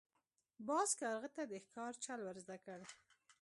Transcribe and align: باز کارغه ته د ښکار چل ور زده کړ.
باز 0.67 0.89
کارغه 0.99 1.29
ته 1.35 1.43
د 1.51 1.53
ښکار 1.65 1.93
چل 2.03 2.19
ور 2.23 2.37
زده 2.43 2.57
کړ. 2.65 2.79